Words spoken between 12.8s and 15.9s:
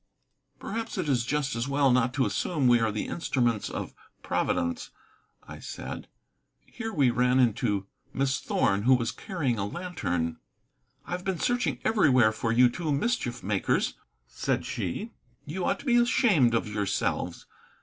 mischief makers," said she. "You ought to